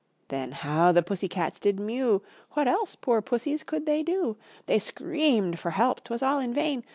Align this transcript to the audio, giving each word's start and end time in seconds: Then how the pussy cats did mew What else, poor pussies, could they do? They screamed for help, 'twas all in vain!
Then 0.29 0.53
how 0.53 0.91
the 0.91 1.03
pussy 1.03 1.27
cats 1.27 1.59
did 1.59 1.79
mew 1.79 2.23
What 2.53 2.67
else, 2.67 2.95
poor 2.95 3.21
pussies, 3.21 3.61
could 3.61 3.85
they 3.85 4.01
do? 4.01 4.35
They 4.65 4.79
screamed 4.79 5.59
for 5.59 5.69
help, 5.69 6.03
'twas 6.05 6.23
all 6.23 6.39
in 6.39 6.55
vain! 6.55 6.83